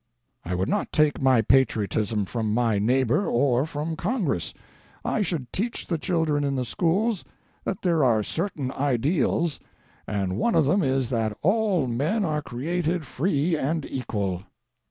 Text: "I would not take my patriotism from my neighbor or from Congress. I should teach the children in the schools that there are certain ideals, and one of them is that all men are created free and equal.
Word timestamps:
"I 0.43 0.55
would 0.55 0.67
not 0.67 0.91
take 0.91 1.21
my 1.21 1.43
patriotism 1.43 2.25
from 2.25 2.55
my 2.55 2.79
neighbor 2.79 3.27
or 3.27 3.67
from 3.67 3.95
Congress. 3.95 4.51
I 5.05 5.21
should 5.21 5.53
teach 5.53 5.85
the 5.85 5.99
children 5.99 6.43
in 6.43 6.55
the 6.55 6.65
schools 6.65 7.23
that 7.65 7.83
there 7.83 8.03
are 8.03 8.23
certain 8.23 8.71
ideals, 8.71 9.59
and 10.07 10.37
one 10.37 10.55
of 10.55 10.65
them 10.65 10.81
is 10.81 11.11
that 11.11 11.37
all 11.43 11.85
men 11.85 12.25
are 12.25 12.41
created 12.41 13.05
free 13.05 13.55
and 13.55 13.85
equal. 13.85 14.41